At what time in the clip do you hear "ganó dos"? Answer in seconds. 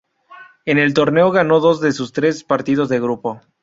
1.29-1.79